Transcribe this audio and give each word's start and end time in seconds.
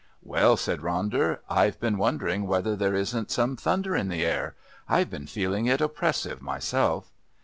"Well," 0.23 0.57
said 0.57 0.79
Ronder. 0.79 1.41
"I've 1.47 1.79
been 1.79 1.99
wondering 1.99 2.47
whether 2.47 2.75
there 2.75 2.95
isn't 2.95 3.29
some 3.29 3.55
thunder 3.55 3.95
in 3.95 4.07
the 4.07 4.25
air. 4.25 4.55
I've 4.89 5.11
been 5.11 5.27
feeling 5.27 5.67
it 5.67 5.79
oppressive 5.79 6.41
myself." 6.41 7.11